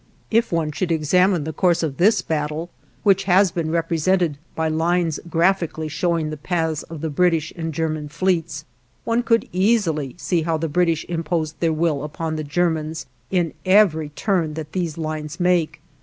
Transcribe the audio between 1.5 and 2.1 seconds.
course of